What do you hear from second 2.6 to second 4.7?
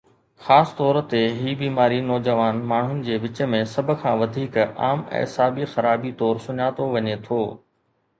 ماڻهن جي وچ ۾ سڀ کان وڌيڪ